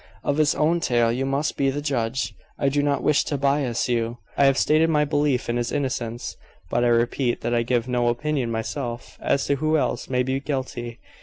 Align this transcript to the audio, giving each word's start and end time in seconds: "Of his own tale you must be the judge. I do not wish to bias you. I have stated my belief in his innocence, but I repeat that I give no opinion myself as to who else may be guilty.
"Of 0.23 0.37
his 0.37 0.55
own 0.55 0.79
tale 0.79 1.11
you 1.11 1.27
must 1.27 1.57
be 1.57 1.69
the 1.69 1.79
judge. 1.79 2.33
I 2.57 2.69
do 2.69 2.81
not 2.81 3.03
wish 3.03 3.23
to 3.25 3.37
bias 3.37 3.87
you. 3.87 4.17
I 4.35 4.45
have 4.45 4.57
stated 4.57 4.89
my 4.89 5.05
belief 5.05 5.47
in 5.47 5.57
his 5.57 5.71
innocence, 5.71 6.35
but 6.71 6.83
I 6.83 6.87
repeat 6.87 7.41
that 7.41 7.53
I 7.53 7.61
give 7.61 7.87
no 7.87 8.07
opinion 8.07 8.49
myself 8.49 9.19
as 9.21 9.45
to 9.45 9.57
who 9.57 9.77
else 9.77 10.09
may 10.09 10.23
be 10.23 10.39
guilty. 10.39 10.97